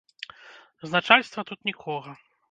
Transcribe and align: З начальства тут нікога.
З 0.85 0.89
начальства 0.95 1.43
тут 1.51 1.59
нікога. 1.71 2.11